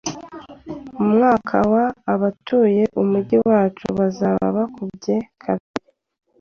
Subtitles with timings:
[0.95, 5.85] Mu mwaka wa, abatuye umujyi wacu bazaba bakubye kabiri